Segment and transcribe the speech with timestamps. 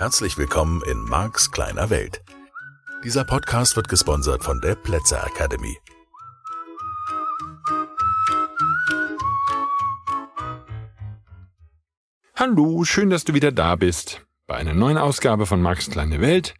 [0.00, 2.22] Herzlich willkommen in Marks kleiner Welt.
[3.04, 5.76] Dieser Podcast wird gesponsert von der Plätzer Academy.
[12.34, 16.54] Hallo, schön, dass du wieder da bist bei einer neuen Ausgabe von Marks kleine Welt.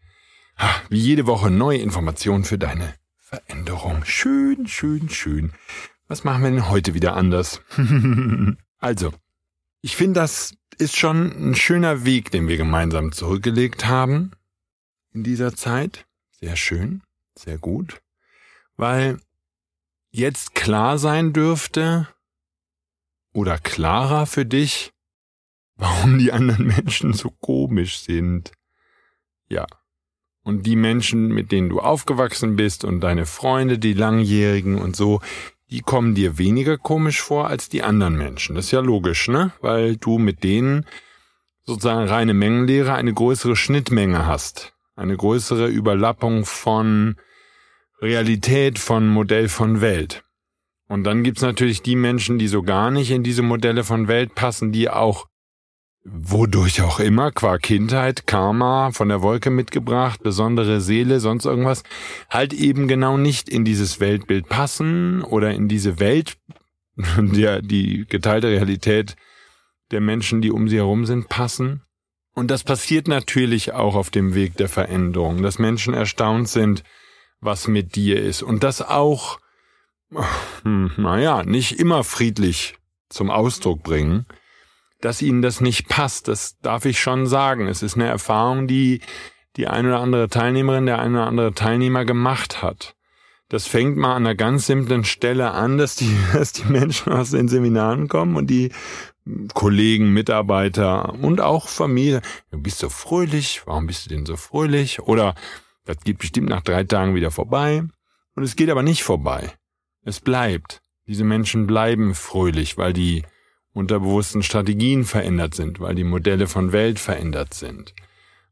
[0.90, 4.04] Wie jede Woche neue Informationen für deine Veränderung.
[4.04, 5.54] Schön, schön, schön.
[6.08, 7.62] Was machen wir denn heute wieder anders?
[8.80, 9.14] also,
[9.82, 14.32] ich finde, das ist schon ein schöner Weg, den wir gemeinsam zurückgelegt haben
[15.12, 16.06] in dieser Zeit.
[16.30, 17.02] Sehr schön,
[17.36, 18.00] sehr gut.
[18.76, 19.20] Weil
[20.10, 22.08] jetzt klar sein dürfte
[23.32, 24.92] oder klarer für dich,
[25.76, 28.52] warum die anderen Menschen so komisch sind.
[29.48, 29.66] Ja.
[30.42, 35.20] Und die Menschen, mit denen du aufgewachsen bist und deine Freunde, die langjährigen und so,
[35.70, 38.56] die kommen dir weniger komisch vor als die anderen Menschen.
[38.56, 39.52] Das ist ja logisch, ne?
[39.60, 40.84] Weil du mit denen
[41.64, 44.74] sozusagen reine Mengenlehre eine größere Schnittmenge hast.
[44.96, 47.16] Eine größere Überlappung von
[48.02, 50.24] Realität, von Modell von Welt.
[50.88, 54.34] Und dann gibt's natürlich die Menschen, die so gar nicht in diese Modelle von Welt
[54.34, 55.29] passen, die auch
[56.04, 61.82] wodurch auch immer, qua Kindheit, Karma, von der Wolke mitgebracht, besondere Seele, sonst irgendwas,
[62.30, 66.38] halt eben genau nicht in dieses Weltbild passen oder in diese Welt,
[66.96, 69.16] der, die geteilte Realität
[69.90, 71.82] der Menschen, die um sie herum sind, passen.
[72.32, 76.84] Und das passiert natürlich auch auf dem Weg der Veränderung, dass Menschen erstaunt sind,
[77.40, 78.42] was mit dir ist.
[78.42, 79.38] Und das auch,
[80.64, 82.76] naja, nicht immer friedlich
[83.08, 84.26] zum Ausdruck bringen
[85.00, 86.28] dass ihnen das nicht passt.
[86.28, 87.66] Das darf ich schon sagen.
[87.66, 89.00] Es ist eine Erfahrung, die
[89.56, 92.94] die eine oder andere Teilnehmerin, der eine oder andere Teilnehmer gemacht hat.
[93.48, 97.30] Das fängt mal an einer ganz simplen Stelle an, dass die, dass die Menschen aus
[97.30, 98.72] den Seminaren kommen und die
[99.54, 102.22] Kollegen, Mitarbeiter und auch Familie.
[102.50, 103.62] Du bist so fröhlich.
[103.66, 105.00] Warum bist du denn so fröhlich?
[105.00, 105.34] Oder
[105.84, 107.82] das geht bestimmt nach drei Tagen wieder vorbei.
[108.34, 109.52] Und es geht aber nicht vorbei.
[110.02, 110.80] Es bleibt.
[111.06, 113.24] Diese Menschen bleiben fröhlich, weil die
[113.72, 117.94] unterbewussten Strategien verändert sind, weil die Modelle von Welt verändert sind.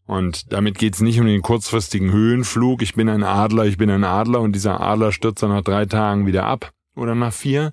[0.06, 4.04] Und damit geht's nicht um den kurzfristigen Höhenflug, ich bin ein Adler, ich bin ein
[4.04, 7.72] Adler und dieser Adler stürzt dann nach drei Tagen wieder ab oder nach vier,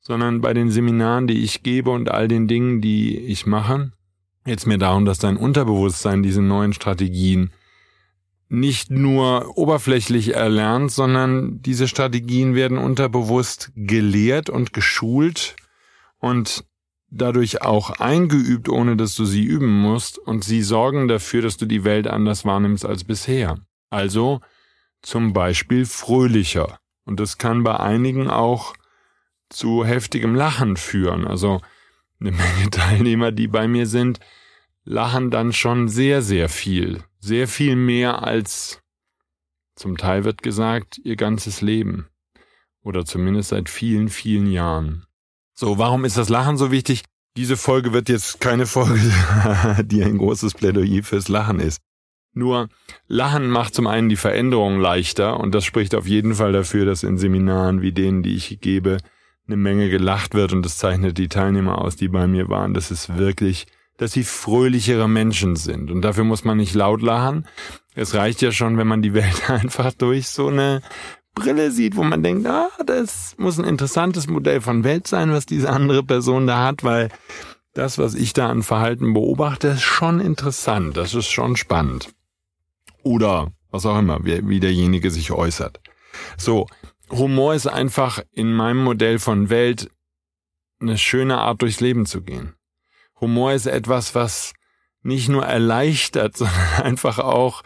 [0.00, 3.92] sondern bei den Seminaren, die ich gebe und all den Dingen, die ich mache,
[4.44, 7.52] geht's mir darum, dass dein Unterbewusstsein diese neuen Strategien
[8.48, 15.54] nicht nur oberflächlich erlernt, sondern diese Strategien werden unterbewusst gelehrt und geschult
[16.22, 16.64] und
[17.10, 21.66] dadurch auch eingeübt, ohne dass du sie üben musst, und sie sorgen dafür, dass du
[21.66, 23.58] die Welt anders wahrnimmst als bisher.
[23.90, 24.40] Also
[25.02, 26.78] zum Beispiel fröhlicher.
[27.04, 28.74] Und das kann bei einigen auch
[29.50, 31.26] zu heftigem Lachen führen.
[31.26, 31.60] Also
[32.20, 34.20] eine Menge Teilnehmer, die bei mir sind,
[34.84, 37.02] lachen dann schon sehr, sehr viel.
[37.18, 38.80] Sehr viel mehr als
[39.74, 42.08] zum Teil wird gesagt, ihr ganzes Leben.
[42.82, 45.06] Oder zumindest seit vielen, vielen Jahren.
[45.62, 47.04] So, warum ist das Lachen so wichtig?
[47.36, 49.12] Diese Folge wird jetzt keine Folge,
[49.84, 51.80] die ein großes Plädoyer fürs Lachen ist.
[52.34, 52.68] Nur
[53.06, 57.04] Lachen macht zum einen die Veränderung leichter und das spricht auf jeden Fall dafür, dass
[57.04, 58.96] in Seminaren wie denen, die ich gebe,
[59.46, 62.74] eine Menge gelacht wird und das zeichnet die Teilnehmer aus, die bei mir waren.
[62.74, 63.68] Das ist wirklich,
[63.98, 67.46] dass sie fröhlichere Menschen sind und dafür muss man nicht laut lachen.
[67.94, 70.82] Es reicht ja schon, wenn man die Welt einfach durch so eine
[71.34, 75.46] Brille sieht, wo man denkt, ah, das muss ein interessantes Modell von Welt sein, was
[75.46, 77.08] diese andere Person da hat, weil
[77.74, 82.12] das, was ich da an Verhalten beobachte, ist schon interessant, das ist schon spannend.
[83.02, 85.80] Oder was auch immer, wie, wie derjenige sich äußert.
[86.36, 86.66] So,
[87.10, 89.90] Humor ist einfach in meinem Modell von Welt
[90.80, 92.54] eine schöne Art durchs Leben zu gehen.
[93.20, 94.52] Humor ist etwas, was
[95.02, 97.62] nicht nur erleichtert, sondern einfach auch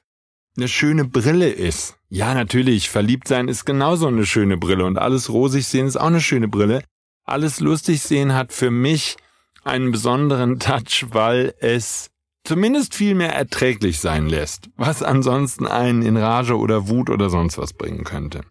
[0.57, 1.97] eine schöne Brille ist.
[2.09, 6.07] Ja, natürlich, verliebt sein ist genauso eine schöne Brille und alles rosig sehen ist auch
[6.07, 6.83] eine schöne Brille.
[7.25, 9.17] Alles lustig sehen hat für mich
[9.65, 12.11] einen besonderen Touch, weil es
[12.45, 17.59] zumindest viel mehr erträglich sein lässt, was ansonsten einen in Rage oder Wut oder sonst
[17.59, 18.43] was bringen könnte.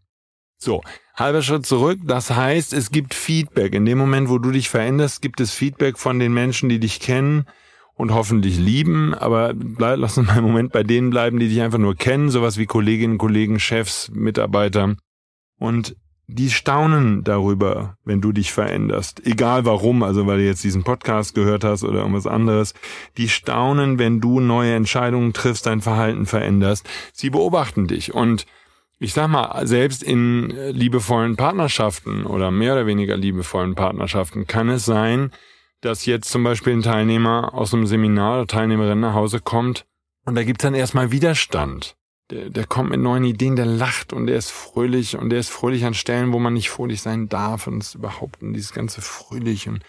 [0.58, 0.82] So,
[1.16, 3.74] halber Schritt zurück, das heißt, es gibt Feedback.
[3.74, 7.00] In dem Moment, wo du dich veränderst, gibt es Feedback von den Menschen, die dich
[7.00, 7.46] kennen,
[7.96, 11.62] und hoffentlich lieben, aber bleib, lass uns mal im Moment bei denen bleiben, die dich
[11.62, 14.96] einfach nur kennen, sowas wie Kolleginnen, Kollegen, Chefs, Mitarbeiter.
[15.58, 15.96] Und
[16.28, 19.26] die staunen darüber, wenn du dich veränderst.
[19.26, 22.74] Egal warum, also weil du jetzt diesen Podcast gehört hast oder irgendwas anderes.
[23.18, 26.90] Die staunen, wenn du neue Entscheidungen triffst, dein Verhalten veränderst.
[27.14, 28.14] Sie beobachten dich.
[28.14, 28.46] Und
[28.98, 34.86] ich sag mal, selbst in liebevollen Partnerschaften oder mehr oder weniger liebevollen Partnerschaften kann es
[34.86, 35.32] sein,
[35.82, 39.86] dass jetzt zum Beispiel ein Teilnehmer aus einem Seminar oder Teilnehmerin nach Hause kommt
[40.26, 41.96] Und da gibt's dann erstmal Widerstand.
[42.32, 45.50] Der, der kommt mit neuen Ideen, der lacht und der ist fröhlich und der ist
[45.50, 49.02] fröhlich an Stellen, wo man nicht fröhlich sein darf und es überhaupt und dieses ganze
[49.02, 49.84] fröhlich und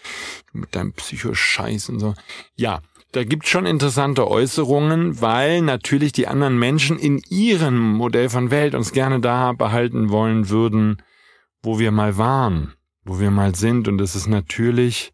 [0.53, 2.13] mit deinem Psychoscheiß und so.
[2.55, 2.81] Ja,
[3.11, 8.75] da gibt's schon interessante Äußerungen, weil natürlich die anderen Menschen in ihrem Modell von Welt
[8.75, 11.01] uns gerne da behalten wollen würden,
[11.63, 15.13] wo wir mal waren, wo wir mal sind und das ist natürlich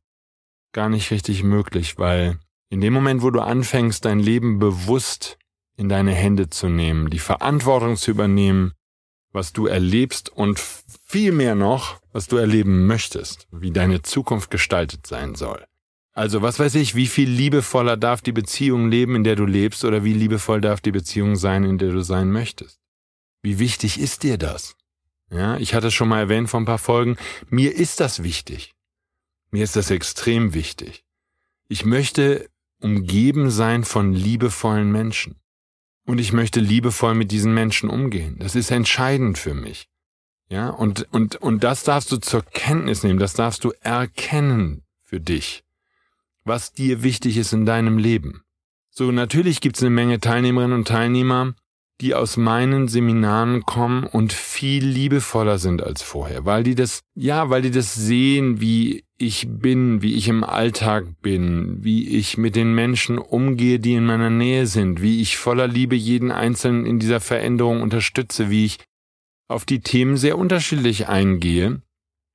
[0.73, 2.39] gar nicht richtig möglich, weil
[2.69, 5.37] in dem Moment, wo du anfängst, dein Leben bewusst
[5.77, 8.73] in deine Hände zu nehmen, die Verantwortung zu übernehmen,
[9.31, 15.07] was du erlebst und viel mehr noch, was du erleben möchtest, wie deine Zukunft gestaltet
[15.07, 15.65] sein soll.
[16.13, 19.83] Also was weiß ich, wie viel liebevoller darf die Beziehung leben, in der du lebst,
[19.83, 22.79] oder wie liebevoll darf die Beziehung sein, in der du sein möchtest?
[23.41, 24.75] Wie wichtig ist dir das?
[25.31, 27.17] Ja, ich hatte es schon mal erwähnt vor ein paar Folgen,
[27.49, 28.73] mir ist das wichtig.
[29.53, 31.05] Mir ist das extrem wichtig.
[31.67, 35.35] Ich möchte umgeben sein von liebevollen Menschen.
[36.07, 38.37] Und ich möchte liebevoll mit diesen Menschen umgehen.
[38.39, 39.89] Das ist entscheidend für mich.
[40.49, 45.19] Ja, und, und, und das darfst du zur Kenntnis nehmen, das darfst du erkennen für
[45.19, 45.63] dich,
[46.43, 48.41] was dir wichtig ist in deinem Leben.
[48.89, 51.53] So, natürlich gibt's eine Menge Teilnehmerinnen und Teilnehmer,
[52.01, 57.49] die aus meinen Seminaren kommen und viel liebevoller sind als vorher, weil die das, ja,
[57.49, 62.55] weil die das sehen, wie ich bin, wie ich im Alltag bin, wie ich mit
[62.55, 66.99] den Menschen umgehe, die in meiner Nähe sind, wie ich voller Liebe jeden Einzelnen in
[66.99, 68.79] dieser Veränderung unterstütze, wie ich
[69.47, 71.81] auf die Themen sehr unterschiedlich eingehe,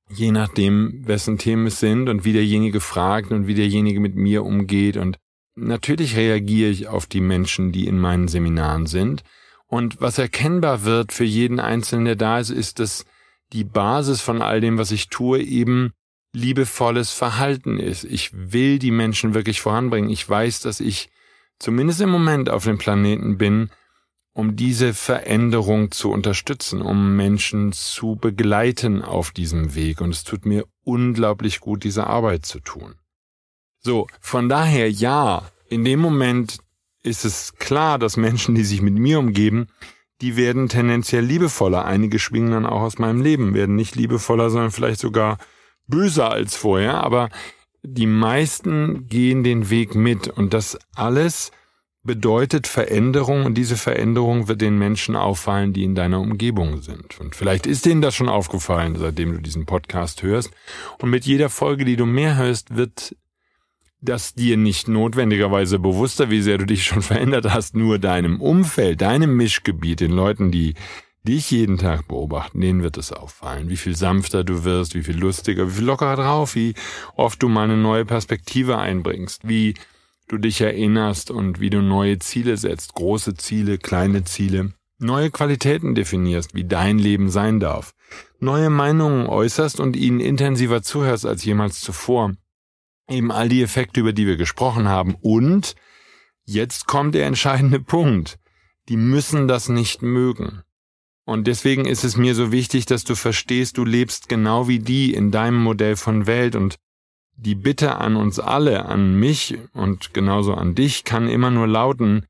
[0.09, 4.43] je nachdem, wessen Themen es sind und wie derjenige fragt und wie derjenige mit mir
[4.43, 4.97] umgeht.
[4.97, 5.17] Und
[5.55, 9.23] natürlich reagiere ich auf die Menschen, die in meinen Seminaren sind,
[9.69, 13.05] und was erkennbar wird für jeden Einzelnen, der da ist, ist, dass
[13.53, 15.93] die Basis von all dem, was ich tue, eben
[16.33, 18.03] liebevolles Verhalten ist.
[18.03, 20.09] Ich will die Menschen wirklich voranbringen.
[20.09, 21.09] Ich weiß, dass ich
[21.59, 23.69] zumindest im Moment auf dem Planeten bin,
[24.33, 30.01] um diese Veränderung zu unterstützen, um Menschen zu begleiten auf diesem Weg.
[30.01, 32.95] Und es tut mir unglaublich gut, diese Arbeit zu tun.
[33.81, 36.57] So, von daher ja, in dem Moment
[37.03, 39.67] ist es klar, dass Menschen, die sich mit mir umgeben,
[40.21, 41.85] die werden tendenziell liebevoller.
[41.85, 45.37] Einige schwingen dann auch aus meinem Leben, werden nicht liebevoller, sondern vielleicht sogar
[45.87, 46.95] böser als vorher.
[46.95, 47.29] Aber
[47.83, 51.51] die meisten gehen den Weg mit und das alles
[52.03, 57.19] bedeutet Veränderung und diese Veränderung wird den Menschen auffallen, die in deiner Umgebung sind.
[57.19, 60.51] Und vielleicht ist denen das schon aufgefallen, seitdem du diesen Podcast hörst.
[60.99, 63.15] Und mit jeder Folge, die du mehr hörst, wird
[64.01, 69.01] dass dir nicht notwendigerweise bewusster, wie sehr du dich schon verändert hast, nur deinem Umfeld,
[69.01, 70.75] deinem Mischgebiet, den Leuten, die
[71.23, 75.17] dich jeden Tag beobachten, denen wird es auffallen, wie viel sanfter du wirst, wie viel
[75.17, 76.73] lustiger, wie viel lockerer drauf, wie
[77.15, 79.73] oft du mal eine neue Perspektive einbringst, wie
[80.29, 85.93] du dich erinnerst und wie du neue Ziele setzt, große Ziele, kleine Ziele, neue Qualitäten
[85.93, 87.93] definierst, wie dein Leben sein darf,
[88.39, 92.33] neue Meinungen äußerst und ihnen intensiver zuhörst als jemals zuvor,
[93.09, 95.15] eben all die Effekte, über die wir gesprochen haben.
[95.21, 95.75] Und
[96.45, 98.39] jetzt kommt der entscheidende Punkt.
[98.87, 100.63] Die müssen das nicht mögen.
[101.25, 105.13] Und deswegen ist es mir so wichtig, dass du verstehst, du lebst genau wie die
[105.13, 106.77] in deinem Modell von Welt und
[107.35, 112.25] die Bitte an uns alle, an mich und genauso an dich kann immer nur lauten,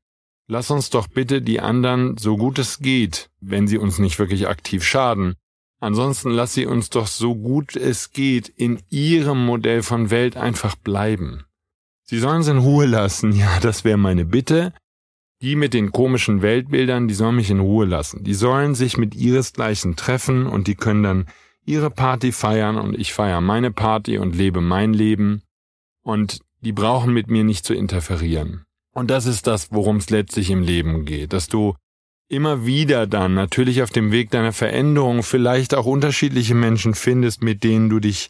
[0.48, 4.48] lass uns doch bitte die anderen so gut es geht, wenn sie uns nicht wirklich
[4.48, 5.34] aktiv schaden,
[5.80, 10.76] Ansonsten lass sie uns doch so gut es geht in ihrem Modell von Welt einfach
[10.76, 11.44] bleiben.
[12.04, 14.74] Sie sollen sie in Ruhe lassen, ja, das wäre meine Bitte.
[15.42, 18.24] Die mit den komischen Weltbildern, die sollen mich in Ruhe lassen.
[18.24, 21.26] Die sollen sich mit ihresgleichen treffen und die können dann
[21.64, 25.42] ihre Party feiern und ich feiere meine Party und lebe mein Leben.
[26.02, 28.64] Und die brauchen mit mir nicht zu interferieren.
[28.92, 31.74] Und das ist das, worum es letztlich im Leben geht, dass du
[32.30, 37.64] immer wieder dann natürlich auf dem Weg deiner Veränderung vielleicht auch unterschiedliche Menschen findest, mit
[37.64, 38.28] denen du dich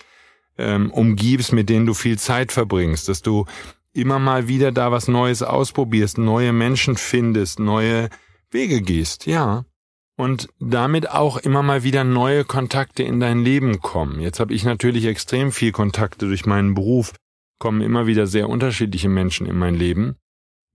[0.56, 3.44] ähm, umgibst, mit denen du viel Zeit verbringst, dass du
[3.92, 8.08] immer mal wieder da was Neues ausprobierst, neue Menschen findest, neue
[8.50, 9.64] Wege gehst, ja.
[10.16, 14.20] Und damit auch immer mal wieder neue Kontakte in dein Leben kommen.
[14.20, 17.14] Jetzt habe ich natürlich extrem viel Kontakte durch meinen Beruf,
[17.58, 20.16] kommen immer wieder sehr unterschiedliche Menschen in mein Leben.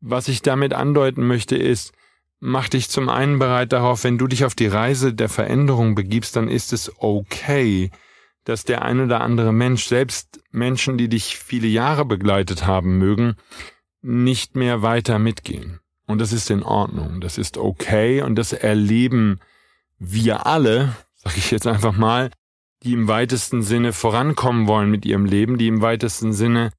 [0.02, 1.94] Was ich damit andeuten möchte ist,
[2.40, 6.36] mach dich zum einen bereit darauf, wenn du dich auf die Reise der Veränderung begibst,
[6.36, 7.92] dann ist es okay,
[8.44, 13.36] dass der ein oder andere Mensch, selbst Menschen, die dich viele Jahre begleitet haben mögen,
[14.02, 15.80] nicht mehr weiter mitgehen.
[16.06, 19.40] Und das ist in Ordnung, das ist okay und das erleben
[19.98, 22.30] wir alle, sag ich jetzt einfach mal,
[22.84, 26.72] die im weitesten Sinne vorankommen wollen mit ihrem Leben, die im weitesten Sinne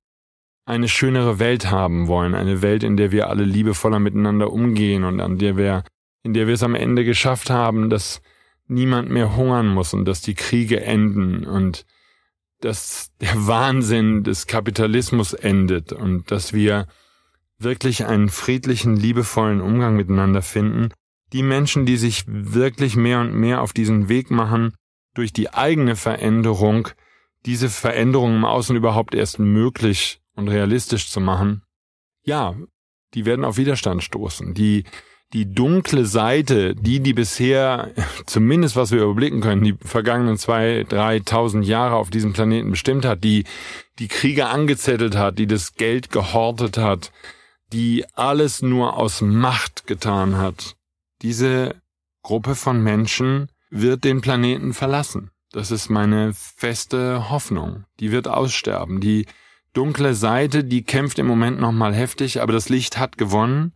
[0.67, 5.21] eine schönere Welt haben wollen, eine Welt, in der wir alle liebevoller miteinander umgehen und
[5.21, 5.85] an der wir,
[6.25, 8.21] in der wir es am Ende geschafft haben, dass
[8.67, 11.87] niemand mehr hungern muss und dass die Kriege enden und
[12.61, 16.89] dass der Wahnsinn des Kapitalismus endet und dass wir
[17.59, 20.89] wirklich einen friedlichen, liebevollen Umgang miteinander finden.
[21.33, 24.75] Die Menschen, die sich wirklich mehr und mehr auf diesen Weg machen,
[25.15, 26.89] durch die eigene Veränderung,
[27.45, 31.63] diese Veränderung im Außen überhaupt erst möglich und realistisch zu machen,
[32.23, 32.55] ja,
[33.15, 34.55] die werden auf Widerstand stoßen.
[34.55, 34.85] Die,
[35.33, 37.93] die dunkle Seite, die, die bisher,
[38.27, 43.25] zumindest was wir überblicken können, die vergangenen zwei, dreitausend Jahre auf diesem Planeten bestimmt hat,
[43.25, 43.45] die
[43.99, 47.11] die Kriege angezettelt hat, die das Geld gehortet hat,
[47.73, 50.77] die alles nur aus Macht getan hat,
[51.23, 51.75] diese
[52.23, 55.31] Gruppe von Menschen wird den Planeten verlassen.
[55.53, 57.85] Das ist meine feste Hoffnung.
[58.01, 59.01] Die wird aussterben.
[59.01, 59.27] Die
[59.77, 63.73] dunkle Seite, die kämpft im Moment noch mal heftig, aber das Licht hat gewonnen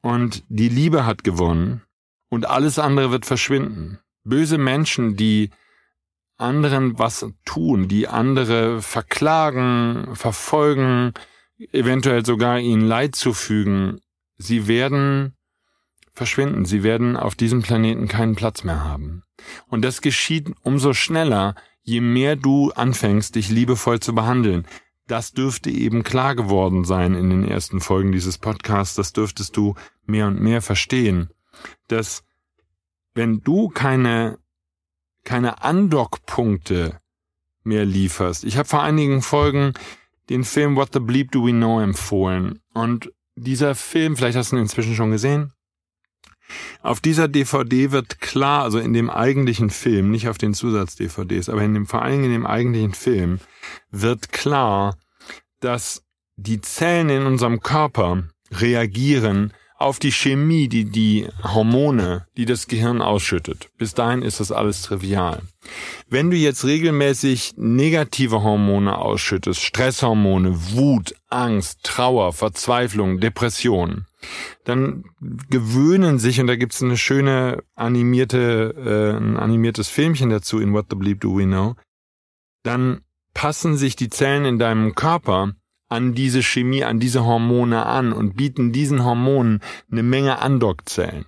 [0.00, 1.82] und die Liebe hat gewonnen
[2.28, 4.00] und alles andere wird verschwinden.
[4.24, 5.50] Böse Menschen, die
[6.38, 11.12] anderen was tun, die andere verklagen, verfolgen,
[11.70, 14.00] eventuell sogar ihnen Leid zufügen,
[14.38, 15.36] sie werden
[16.14, 19.22] verschwinden, sie werden auf diesem Planeten keinen Platz mehr haben.
[19.68, 24.66] Und das geschieht umso schneller, je mehr du anfängst, dich liebevoll zu behandeln,
[25.12, 29.74] das dürfte eben klar geworden sein in den ersten Folgen dieses Podcasts, das dürftest du
[30.06, 31.28] mehr und mehr verstehen,
[31.86, 32.24] dass
[33.12, 34.38] wenn du keine,
[35.22, 36.98] keine Andockpunkte
[37.62, 39.74] mehr lieferst, ich habe vor einigen Folgen
[40.30, 42.60] den Film What the Bleep Do We Know empfohlen.
[42.72, 45.52] Und dieser Film, vielleicht hast du ihn inzwischen schon gesehen,
[46.80, 51.62] auf dieser DVD wird klar, also in dem eigentlichen Film, nicht auf den Zusatz-DVDs, aber
[51.62, 53.40] in dem, vor Dingen in dem eigentlichen Film,
[53.90, 54.96] wird klar,
[55.62, 56.04] dass
[56.36, 59.52] die Zellen in unserem Körper reagieren
[59.82, 63.68] auf die Chemie, die die Hormone, die das Gehirn ausschüttet.
[63.78, 65.42] Bis dahin ist das alles trivial.
[66.08, 74.06] Wenn du jetzt regelmäßig negative Hormone ausschüttest, Stresshormone, Wut, Angst, Trauer, Verzweiflung, Depression,
[74.64, 75.04] dann
[75.50, 80.86] gewöhnen sich, und da gibt's eine schöne animierte, äh, ein animiertes Filmchen dazu in What
[80.90, 81.74] the Bleep Do We Know,
[82.62, 83.00] dann
[83.34, 85.52] passen sich die Zellen in deinem Körper
[85.88, 89.60] an diese Chemie, an diese Hormone an und bieten diesen Hormonen
[89.90, 91.26] eine Menge Andockzellen.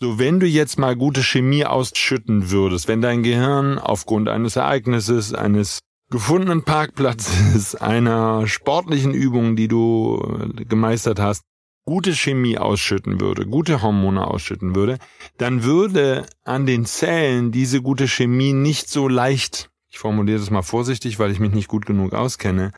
[0.00, 5.34] So, wenn du jetzt mal gute Chemie ausschütten würdest, wenn dein Gehirn aufgrund eines Ereignisses,
[5.34, 5.80] eines
[6.10, 11.42] gefundenen Parkplatzes, einer sportlichen Übung, die du gemeistert hast,
[11.84, 14.98] gute Chemie ausschütten würde, gute Hormone ausschütten würde,
[15.38, 20.62] dann würde an den Zellen diese gute Chemie nicht so leicht ich formuliere das mal
[20.62, 22.72] vorsichtig, weil ich mich nicht gut genug auskenne.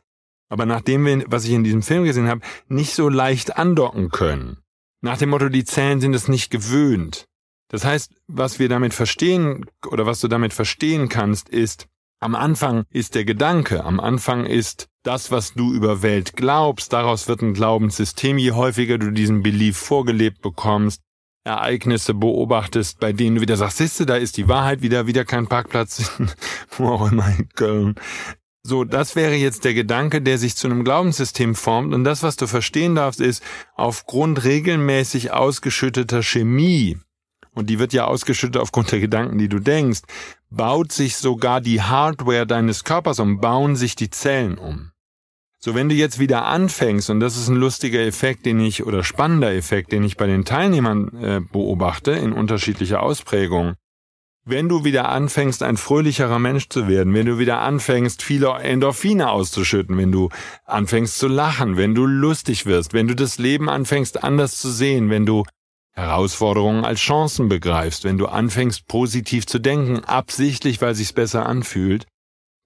[0.49, 4.57] Aber nachdem wir, was ich in diesem Film gesehen habe, nicht so leicht andocken können.
[5.01, 7.25] Nach dem Motto, die Zellen sind es nicht gewöhnt.
[7.69, 11.87] Das heißt, was wir damit verstehen oder was du damit verstehen kannst, ist,
[12.19, 17.27] am Anfang ist der Gedanke, am Anfang ist das, was du über Welt glaubst, daraus
[17.27, 21.01] wird ein Glaubenssystem, je häufiger du diesen Belief vorgelebt bekommst,
[21.43, 25.47] Ereignisse beobachtest, bei denen du wieder sagst, siehste, da ist die Wahrheit wieder, wieder kein
[25.47, 26.11] Parkplatz,
[26.77, 27.95] wo auch immer in Köln.
[28.65, 31.93] So, das wäre jetzt der Gedanke, der sich zu einem Glaubenssystem formt.
[31.93, 33.43] Und das, was du verstehen darfst, ist,
[33.75, 36.97] aufgrund regelmäßig ausgeschütteter Chemie,
[37.53, 40.01] und die wird ja ausgeschüttet aufgrund der Gedanken, die du denkst,
[40.49, 44.92] baut sich sogar die Hardware deines Körpers um, bauen sich die Zellen um.
[45.65, 49.01] So, wenn du jetzt wieder anfängst, und das ist ein lustiger Effekt, den ich, oder
[49.01, 53.75] spannender Effekt, den ich bei den Teilnehmern äh, beobachte, in unterschiedlicher Ausprägung,
[54.43, 59.29] wenn du wieder anfängst, ein fröhlicherer Mensch zu werden, wenn du wieder anfängst, viele Endorphine
[59.29, 60.27] auszuschütten, wenn du
[60.65, 65.09] anfängst zu lachen, wenn du lustig wirst, wenn du das Leben anfängst anders zu sehen,
[65.09, 65.45] wenn du
[65.93, 72.05] Herausforderungen als Chancen begreifst, wenn du anfängst positiv zu denken, absichtlich, weil sich's besser anfühlt,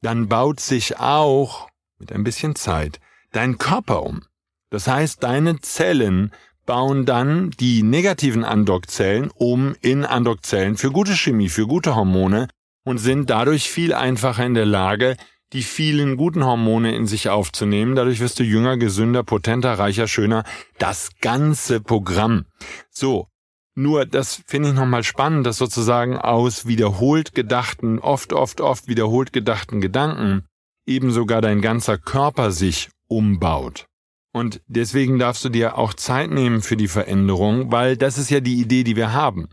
[0.01, 3.00] dann baut sich auch mit ein bisschen Zeit,
[3.32, 4.24] dein Körper um.
[4.70, 6.32] Das heißt, deine Zellen
[6.66, 12.50] bauen dann die negativen Andockzellen um in Andockzellen für gute Chemie, für gute Hormone
[12.84, 15.16] und sind dadurch viel einfacher in der Lage,
[15.54, 17.96] die vielen guten Hormone in sich aufzunehmen.
[17.96, 20.44] Dadurch wirst du jünger, gesünder, potenter, reicher, schöner.
[20.77, 22.46] Das ganze Programm.
[22.89, 23.27] So.
[23.74, 29.34] Nur, das finde ich nochmal spannend, dass sozusagen aus wiederholt gedachten, oft, oft, oft wiederholt
[29.34, 30.48] gedachten Gedanken
[30.88, 33.86] eben sogar dein ganzer Körper sich umbaut.
[34.34, 38.39] Und deswegen darfst du dir auch Zeit nehmen für die Veränderung, weil das ist ja
[38.39, 39.50] die Idee, die wir haben.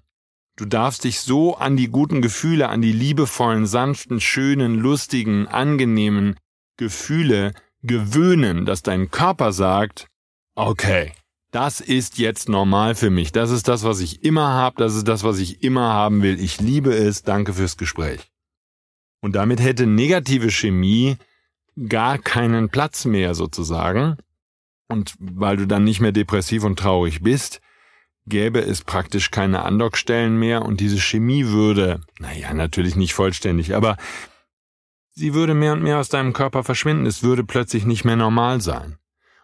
[0.57, 6.37] Du darfst dich so an die guten Gefühle, an die liebevollen, sanften, schönen, lustigen, angenehmen
[6.77, 10.07] Gefühle gewöhnen, dass dein Körper sagt,
[10.55, 11.13] okay,
[11.51, 13.33] das ist jetzt normal für mich.
[13.33, 14.77] Das ist das, was ich immer habe.
[14.79, 16.41] Das ist das, was ich immer haben will.
[16.41, 17.23] Ich liebe es.
[17.23, 18.34] Danke fürs Gespräch.
[19.25, 21.17] Und damit hätte negative Chemie
[21.89, 24.19] gar keinen Platz mehr sozusagen.
[24.87, 27.63] Und weil du dann nicht mehr depressiv und traurig bist,
[28.27, 33.97] gäbe es praktisch keine Andockstellen mehr und diese Chemie würde, naja, natürlich nicht vollständig, aber
[35.13, 37.07] sie würde mehr und mehr aus deinem Körper verschwinden.
[37.07, 38.99] Es würde plötzlich nicht mehr normal sein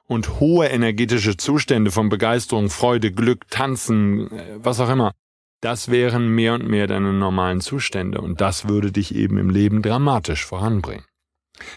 [0.05, 5.13] und hohe energetische Zustände von Begeisterung, Freude, Glück, Tanzen, äh, was auch immer,
[5.61, 9.83] das wären mehr und mehr deine normalen Zustände und das würde dich eben im Leben
[9.83, 11.05] dramatisch voranbringen.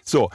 [0.03, 0.29] So,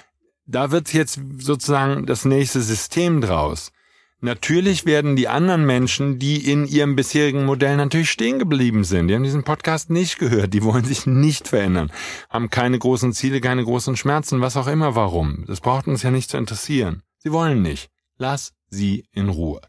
[0.47, 3.73] da wird jetzt sozusagen das nächste System draus.
[4.21, 9.15] Natürlich werden die anderen Menschen, die in ihrem bisherigen Modell natürlich stehen geblieben sind, die
[9.15, 11.93] haben diesen Podcast nicht gehört, die wollen sich nicht verändern,
[12.29, 15.45] haben keine großen Ziele, keine großen Schmerzen, was auch immer, warum.
[15.47, 17.05] Das braucht uns ja nicht zu interessieren.
[17.19, 17.91] Sie wollen nicht.
[18.17, 19.61] Lass sie in Ruhe.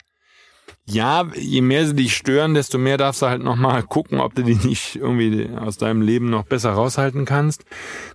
[0.91, 4.43] Ja, je mehr sie dich stören, desto mehr darfst du halt nochmal gucken, ob du
[4.43, 7.63] die nicht irgendwie aus deinem Leben noch besser raushalten kannst.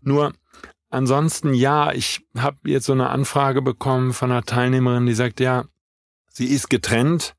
[0.02, 0.32] Nur
[0.90, 5.66] ansonsten, ja, ich habe jetzt so eine Anfrage bekommen von einer Teilnehmerin, die sagt, ja,
[6.28, 7.36] sie ist getrennt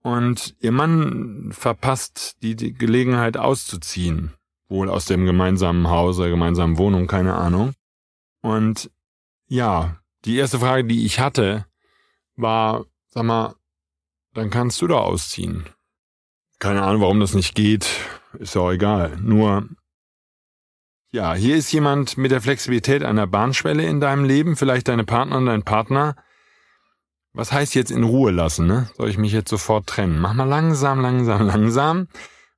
[0.00, 4.32] und ihr Mann verpasst die, die Gelegenheit auszuziehen.
[4.70, 7.74] Wohl aus dem gemeinsamen Haus oder gemeinsamen Wohnung, keine Ahnung.
[8.40, 8.90] Und
[9.46, 11.66] ja, die erste Frage, die ich hatte,
[12.34, 13.54] war, sag mal,
[14.34, 15.64] dann kannst du da ausziehen.
[16.58, 17.88] Keine Ahnung, warum das nicht geht,
[18.38, 19.16] ist ja auch egal.
[19.20, 19.68] Nur,
[21.12, 25.46] ja, hier ist jemand mit der Flexibilität einer Bahnschwelle in deinem Leben, vielleicht deine Partnerin,
[25.46, 26.16] dein Partner.
[27.32, 28.90] Was heißt jetzt in Ruhe lassen, ne?
[28.96, 30.20] Soll ich mich jetzt sofort trennen?
[30.20, 32.08] Mach mal langsam, langsam, langsam,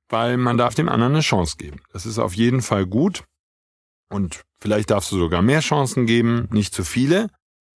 [0.09, 1.81] weil man darf dem anderen eine Chance geben.
[1.93, 3.23] Das ist auf jeden Fall gut.
[4.09, 7.29] Und vielleicht darfst du sogar mehr Chancen geben, nicht zu viele.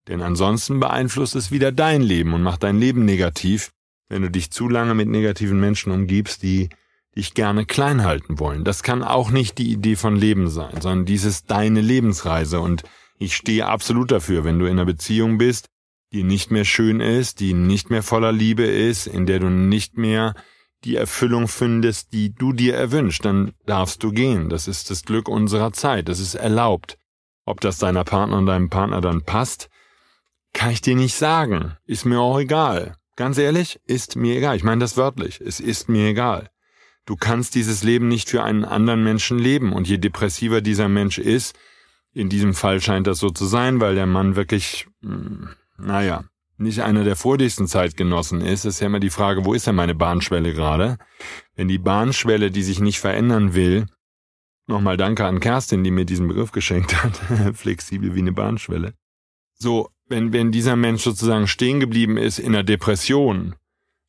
[0.07, 3.71] Denn ansonsten beeinflusst es wieder dein Leben und macht dein Leben negativ,
[4.09, 6.69] wenn du dich zu lange mit negativen Menschen umgibst, die
[7.15, 8.63] dich gerne klein halten wollen.
[8.63, 12.83] Das kann auch nicht die Idee von Leben sein, sondern dies ist deine Lebensreise und
[13.17, 15.67] ich stehe absolut dafür, wenn du in einer Beziehung bist,
[16.11, 19.97] die nicht mehr schön ist, die nicht mehr voller Liebe ist, in der du nicht
[19.97, 20.33] mehr
[20.83, 24.49] die Erfüllung findest, die du dir erwünscht, dann darfst du gehen.
[24.49, 26.07] Das ist das Glück unserer Zeit.
[26.07, 26.97] Das ist erlaubt.
[27.45, 29.69] Ob das deiner Partner und deinem Partner dann passt,
[30.53, 31.75] kann ich dir nicht sagen.
[31.85, 32.95] Ist mir auch egal.
[33.19, 34.55] Ganz ehrlich, ist mir egal.
[34.55, 35.41] Ich meine das wörtlich.
[35.41, 36.49] Es ist mir egal.
[37.05, 39.73] Du kannst dieses Leben nicht für einen anderen Menschen leben.
[39.73, 41.59] Und je depressiver dieser Mensch ist,
[42.13, 46.23] in diesem Fall scheint das so zu sein, weil der Mann wirklich, hm, naja,
[46.55, 49.95] nicht einer der freudigsten Zeitgenossen ist, ist ja immer die Frage, wo ist denn meine
[49.95, 50.97] Bahnschwelle gerade?
[51.55, 53.87] Wenn die Bahnschwelle, die sich nicht verändern will,
[54.65, 57.17] nochmal danke an Kerstin, die mir diesen Begriff geschenkt hat,
[57.57, 58.93] flexibel wie eine Bahnschwelle.
[59.55, 63.55] So, wenn, wenn dieser Mensch sozusagen stehen geblieben ist in der Depression,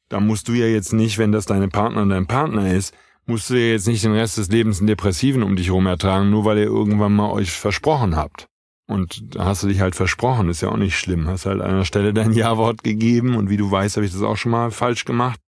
[0.08, 2.94] da musst du ja jetzt nicht, wenn das deine Partnerin dein Partner ist,
[3.26, 6.30] musst du ja jetzt nicht den Rest des Lebens einen Depressiven um dich herum ertragen,
[6.30, 8.48] nur weil ihr irgendwann mal euch versprochen habt.
[8.86, 11.28] Und da hast du dich halt versprochen, ist ja auch nicht schlimm.
[11.28, 14.22] Hast halt an einer Stelle dein Ja-Wort gegeben und wie du weißt, habe ich das
[14.22, 15.38] auch schon mal falsch gemacht.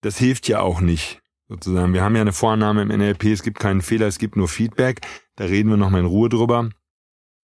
[0.00, 1.92] Das hilft ja auch nicht, sozusagen.
[1.92, 5.00] Wir haben ja eine Vorannahme im NLP, es gibt keinen Fehler, es gibt nur Feedback.
[5.36, 6.70] Da reden wir nochmal in Ruhe drüber.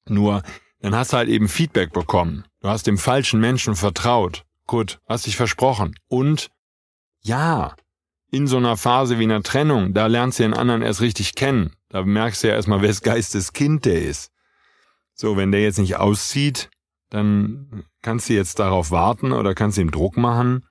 [0.09, 0.43] Nur
[0.81, 2.45] dann hast du halt eben Feedback bekommen.
[2.61, 4.45] Du hast dem falschen Menschen vertraut.
[4.67, 5.95] Gut, hast dich versprochen.
[6.09, 6.51] Und
[7.21, 7.77] ja,
[8.31, 11.73] in so einer Phase wie einer Trennung, da lernst du den anderen erst richtig kennen.
[11.89, 14.33] Da merkst du ja erstmal, wes Geistes Kind der ist.
[15.15, 16.69] So, wenn der jetzt nicht auszieht,
[17.11, 20.67] dann kannst du jetzt darauf warten oder kannst ihm Druck machen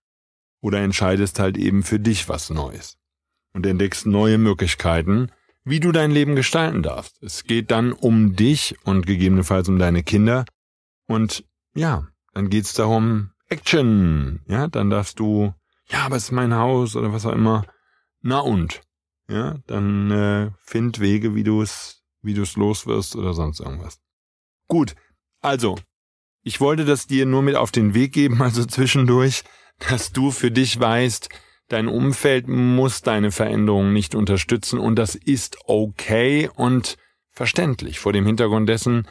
[0.62, 2.98] oder entscheidest halt eben für dich was Neues
[3.54, 5.32] und entdeckst neue Möglichkeiten,
[5.66, 7.22] wie du dein Leben gestalten darfst.
[7.22, 10.46] Es geht dann um dich und gegebenenfalls um deine Kinder.
[11.08, 14.42] Und ja, dann geht's darum, Action.
[14.48, 15.54] Ja, dann darfst du,
[15.90, 17.66] ja, aber es ist mein Haus oder was auch immer.
[18.22, 18.82] Na und?
[19.28, 23.60] Ja, dann äh, find Wege, wie du es, wie du es los wirst oder sonst
[23.60, 24.00] irgendwas.
[24.68, 24.96] Gut,
[25.42, 25.78] also,
[26.44, 29.44] ich wollte das dir nur mit auf den Weg geben, also zwischendurch,
[29.90, 31.30] dass du für dich weißt,
[31.68, 36.98] Dein Umfeld muss deine Veränderungen nicht unterstützen und das ist okay und
[37.32, 39.08] verständlich vor dem Hintergrund dessen,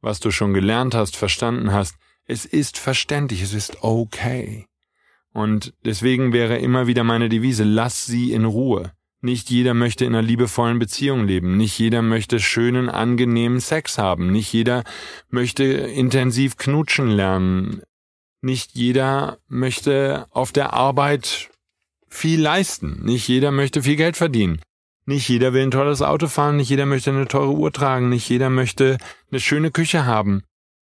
[0.00, 1.96] was du schon gelernt hast, verstanden hast.
[2.26, 4.66] Es ist verständlich, es ist okay.
[5.32, 8.92] Und deswegen wäre immer wieder meine Devise, lass sie in Ruhe.
[9.20, 11.56] Nicht jeder möchte in einer liebevollen Beziehung leben.
[11.56, 14.30] Nicht jeder möchte schönen, angenehmen Sex haben.
[14.30, 14.84] Nicht jeder
[15.30, 17.80] möchte intensiv knutschen lernen.
[18.42, 21.48] Nicht jeder möchte auf der Arbeit
[22.14, 23.04] viel leisten.
[23.04, 24.60] Nicht jeder möchte viel Geld verdienen.
[25.06, 28.28] Nicht jeder will ein tolles Auto fahren, nicht jeder möchte eine teure Uhr tragen, nicht
[28.28, 28.96] jeder möchte
[29.30, 30.42] eine schöne Küche haben.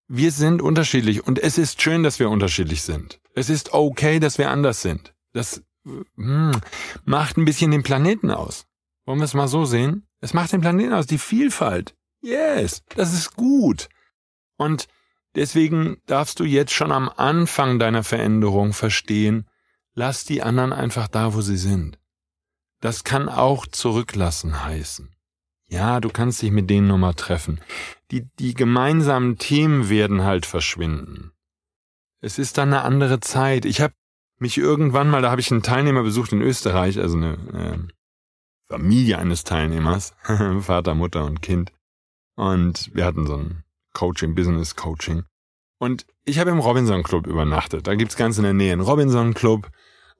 [0.08, 3.20] wir sind unterschiedlich und es ist schön, dass wir unterschiedlich sind.
[3.34, 5.16] Es ist okay, dass wir anders sind.
[5.34, 5.64] Das
[6.16, 6.52] hm,
[7.06, 8.66] macht ein bisschen den Planeten aus.
[9.06, 10.06] Wollen wir es mal so sehen?
[10.22, 11.96] Es macht den Planeten aus, die Vielfalt.
[12.22, 13.90] Yes, das ist gut.
[14.58, 14.88] Und
[15.36, 19.48] deswegen darfst du jetzt schon am Anfang deiner Veränderung verstehen,
[19.96, 21.98] lass die anderen einfach da, wo sie sind.
[22.82, 25.16] Das kann auch zurücklassen heißen.
[25.68, 27.60] Ja, du kannst dich mit denen nochmal treffen.
[28.12, 31.32] Die, die gemeinsamen Themen werden halt verschwinden.
[32.22, 33.66] Es ist dann eine andere Zeit.
[33.66, 33.94] Ich habe
[34.38, 37.94] mich irgendwann mal, da habe ich einen Teilnehmer besucht in Österreich, also eine äh,
[38.68, 40.14] Familie eines Teilnehmers,
[40.62, 41.72] Vater, Mutter und Kind.
[42.36, 45.24] Und wir hatten so ein Coaching, Business Coaching.
[45.80, 47.88] Und ich habe im Robinson Club übernachtet.
[47.88, 49.70] Da gibt's ganz in der Nähe einen Robinson Club.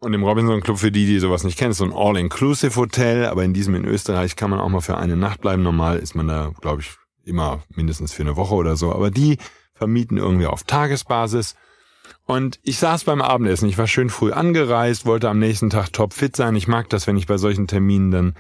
[0.06, 3.44] Und im Robinson Club, für die, die sowas nicht kennen, ist so ein All-Inclusive-Hotel, aber
[3.44, 5.64] in diesem in Österreich kann man auch mal für eine Nacht bleiben.
[5.64, 6.92] Normal ist man da, glaube ich,
[7.24, 8.94] immer mindestens für eine Woche oder so.
[8.94, 9.40] Aber die
[9.74, 11.56] vermieten irgendwie auf Tagesbasis.
[12.24, 13.68] Und ich saß beim Abendessen.
[13.68, 16.56] Ich war schön früh angereist, wollte am nächsten Tag topfit sein.
[16.56, 18.36] Ich mag das, wenn ich bei solchen Terminen dann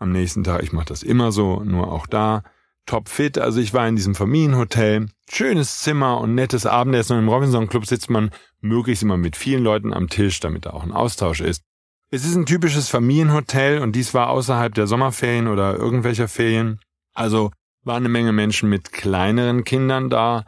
[0.00, 2.42] am nächsten Tag, ich mache das immer so, nur auch da,
[2.86, 3.38] topfit.
[3.38, 7.14] Also ich war in diesem Familienhotel, schönes Zimmer und nettes Abendessen.
[7.14, 10.70] Und im Robinson Club sitzt man möglichst immer mit vielen Leuten am Tisch, damit da
[10.70, 11.62] auch ein Austausch ist.
[12.10, 16.80] Es ist ein typisches Familienhotel und dies war außerhalb der Sommerferien oder irgendwelcher Ferien.
[17.12, 17.50] Also
[17.82, 20.44] war eine Menge Menschen mit kleineren Kindern da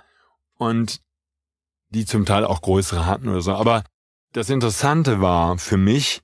[0.55, 1.01] und
[1.90, 3.55] die zum Teil auch größere hatten oder so.
[3.55, 3.85] Aber
[4.33, 6.22] das Interessante war für mich,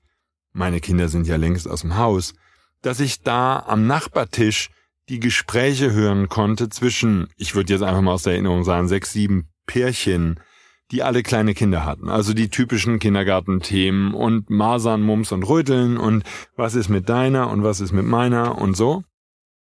[0.51, 2.33] meine Kinder sind ja längst aus dem Haus,
[2.81, 4.69] dass ich da am Nachbartisch
[5.09, 9.11] die Gespräche hören konnte zwischen, ich würde jetzt einfach mal aus der Erinnerung sagen, sechs,
[9.11, 10.39] sieben Pärchen,
[10.91, 12.09] die alle kleine Kinder hatten.
[12.09, 16.23] Also die typischen Kindergartenthemen und Masern, Mums und Röteln und
[16.55, 19.03] was ist mit deiner und was ist mit meiner und so.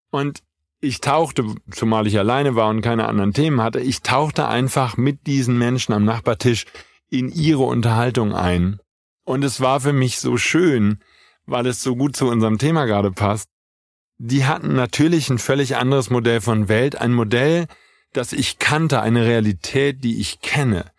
[0.10, 0.43] Und
[0.82, 5.27] ich tauchte, zumal ich alleine war und keine anderen Themen hatte, ich tauchte einfach mit
[5.27, 6.65] diesen Menschen am Nachbartisch
[7.10, 8.80] in ihre Unterhaltung ein.
[9.23, 10.99] Und es war für mich so schön,
[11.45, 13.49] weil es so gut zu unserem Thema gerade passt.
[14.24, 17.66] Die hatten natürlich ein völlig anderes Modell von Welt, ein Modell,
[18.14, 20.92] das ich kannte, eine Realität, die ich kenne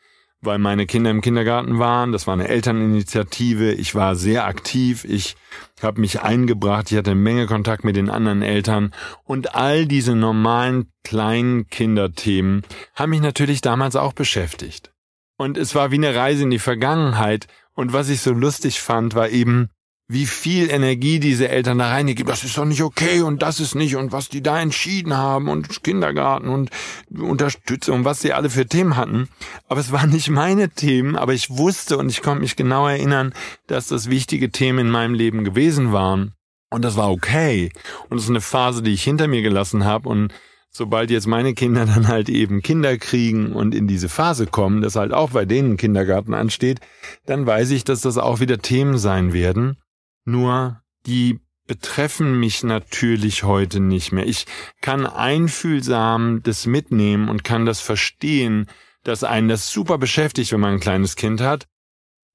[0.43, 2.13] weil meine Kinder im Kindergarten waren.
[2.13, 3.73] Das war eine Elterninitiative.
[3.73, 5.05] Ich war sehr aktiv.
[5.05, 5.37] Ich
[5.81, 6.91] habe mich eingebracht.
[6.91, 8.93] Ich hatte eine Menge Kontakt mit den anderen Eltern.
[9.25, 12.63] Und all diese normalen kleinen Kinderthemen
[12.95, 14.93] haben mich natürlich damals auch beschäftigt.
[15.39, 17.47] Und es war wie eine Reise in die Vergangenheit.
[17.75, 19.71] Und was ich so lustig fand, war eben,
[20.13, 22.27] wie viel Energie diese Eltern da reingeben.
[22.27, 25.49] Das ist doch nicht okay und das ist nicht und was die da entschieden haben
[25.49, 26.71] und Kindergarten und
[27.11, 29.29] Unterstützung, und was sie alle für Themen hatten.
[29.69, 33.33] Aber es waren nicht meine Themen, aber ich wusste und ich konnte mich genau erinnern,
[33.67, 36.35] dass das wichtige Themen in meinem Leben gewesen waren.
[36.71, 37.71] Und das war okay.
[38.09, 40.33] Und das ist eine Phase, die ich hinter mir gelassen habe und
[40.71, 44.97] sobald jetzt meine Kinder dann halt eben Kinder kriegen und in diese Phase kommen, dass
[44.97, 46.81] halt auch bei denen Kindergarten ansteht,
[47.27, 49.77] dann weiß ich, dass das auch wieder Themen sein werden.
[50.25, 54.27] Nur die betreffen mich natürlich heute nicht mehr.
[54.27, 54.47] Ich
[54.81, 58.67] kann einfühlsam das mitnehmen und kann das verstehen,
[59.05, 61.67] dass einen das super beschäftigt, wenn man ein kleines Kind hat.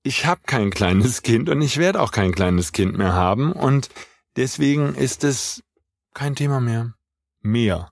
[0.04, 3.90] Ich habe kein kleines Kind und ich werde auch kein kleines Kind mehr haben und
[4.36, 5.64] deswegen ist es
[6.14, 6.94] kein Thema mehr.
[7.42, 7.92] Mehr.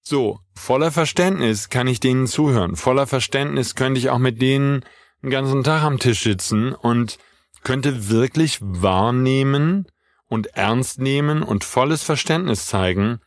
[0.00, 2.76] So, voller Verständnis kann ich denen zuhören.
[2.76, 4.84] Voller Verständnis könnte ich auch mit denen
[5.22, 7.18] einen ganzen Tag am Tisch sitzen und
[7.62, 9.86] könnte wirklich wahrnehmen
[10.26, 13.20] und ernst nehmen und volles Verständnis zeigen,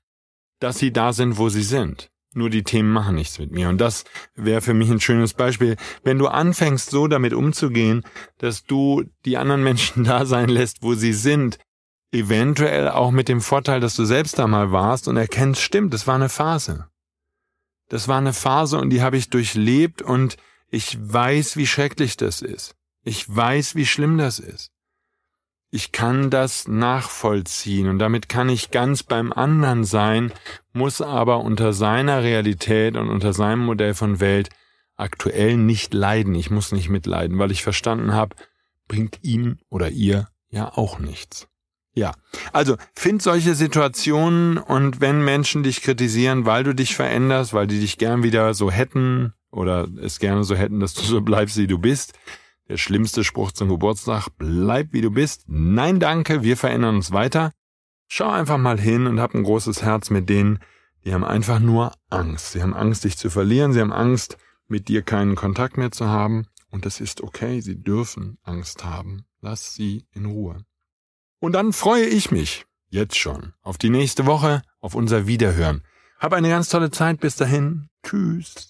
[0.59, 2.11] dass sie da sind, wo sie sind.
[2.33, 3.67] Nur die Themen machen nichts mit mir.
[3.67, 5.75] Und das wäre für mich ein schönes Beispiel.
[6.03, 8.03] Wenn du anfängst, so damit umzugehen,
[8.37, 11.59] dass du die anderen Menschen da sein lässt, wo sie sind,
[12.11, 16.07] eventuell auch mit dem Vorteil, dass du selbst da mal warst und erkennst, stimmt, das
[16.07, 16.87] war eine Phase.
[17.89, 20.37] Das war eine Phase und die habe ich durchlebt und
[20.69, 22.75] ich weiß, wie schrecklich das ist.
[23.03, 24.71] Ich weiß, wie schlimm das ist.
[25.73, 30.33] Ich kann das nachvollziehen und damit kann ich ganz beim anderen sein,
[30.73, 34.49] muss aber unter seiner Realität und unter seinem Modell von Welt
[34.97, 36.35] aktuell nicht leiden.
[36.35, 38.35] Ich muss nicht mitleiden, weil ich verstanden habe,
[38.87, 41.47] bringt ihm oder ihr ja auch nichts.
[41.93, 42.13] Ja,
[42.53, 47.79] also find solche Situationen und wenn Menschen dich kritisieren, weil du dich veränderst, weil die
[47.79, 51.67] dich gern wieder so hätten oder es gerne so hätten, dass du so bleibst, wie
[51.67, 52.13] du bist,
[52.71, 55.43] der schlimmste Spruch zum Geburtstag, bleib wie du bist.
[55.47, 57.51] Nein, danke, wir verändern uns weiter.
[58.07, 60.59] Schau einfach mal hin und hab ein großes Herz mit denen,
[61.03, 62.53] die haben einfach nur Angst.
[62.53, 63.73] Sie haben Angst, dich zu verlieren.
[63.73, 66.45] Sie haben Angst, mit dir keinen Kontakt mehr zu haben.
[66.69, 67.59] Und das ist okay.
[67.59, 69.25] Sie dürfen Angst haben.
[69.41, 70.63] Lass sie in Ruhe.
[71.39, 75.83] Und dann freue ich mich jetzt schon auf die nächste Woche, auf unser Wiederhören.
[76.19, 77.89] Hab eine ganz tolle Zeit bis dahin.
[78.01, 78.69] Tschüss.